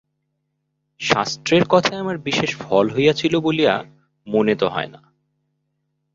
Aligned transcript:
শাস্ত্রের 1.01 1.63
কথায় 1.69 1.99
আমার 1.99 2.17
বিশেষ 2.17 2.51
ফল 2.55 2.85
হইয়াছিল 2.89 3.33
বলিয়া 3.39 3.73
মনে 4.27 4.55
তো 4.55 4.67
হয় 4.69 4.87
না। 4.87 4.99